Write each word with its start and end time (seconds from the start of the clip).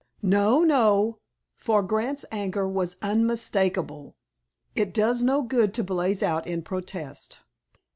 No, 0.23 0.63
no," 0.63 1.19
for 1.57 1.83
Grant's 1.83 2.25
anger 2.31 2.67
was 2.67 2.97
unmistakable—"It 3.03 4.95
does 4.95 5.21
no 5.21 5.43
good 5.43 5.75
to 5.75 5.83
blaze 5.83 6.23
out 6.23 6.47
in 6.47 6.63
protest. 6.63 7.41